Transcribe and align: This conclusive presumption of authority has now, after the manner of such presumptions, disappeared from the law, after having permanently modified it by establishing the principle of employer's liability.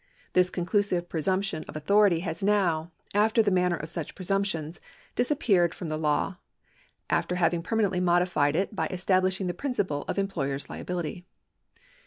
This 0.33 0.49
conclusive 0.49 1.09
presumption 1.09 1.63
of 1.65 1.75
authority 1.75 2.21
has 2.21 2.41
now, 2.41 2.91
after 3.13 3.43
the 3.43 3.51
manner 3.51 3.75
of 3.75 3.87
such 3.91 4.15
presumptions, 4.15 4.81
disappeared 5.15 5.75
from 5.75 5.89
the 5.89 5.97
law, 5.99 6.37
after 7.07 7.35
having 7.35 7.61
permanently 7.61 7.99
modified 7.99 8.55
it 8.55 8.75
by 8.75 8.87
establishing 8.87 9.45
the 9.45 9.53
principle 9.53 10.01
of 10.07 10.17
employer's 10.17 10.71
liability. 10.71 11.23